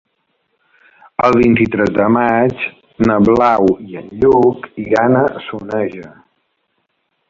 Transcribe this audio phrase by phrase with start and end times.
[1.27, 2.65] El vint-i-tres de maig
[3.09, 6.15] na Blau i en Lluc iran a Soneja.